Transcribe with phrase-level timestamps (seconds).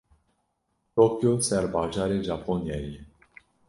[0.95, 3.01] Tokyo serbajarê Japonyayê ye.